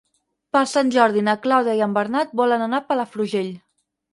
[0.55, 3.53] Per Sant Jordi na Clàudia i en Bernat volen anar a Palafrugell.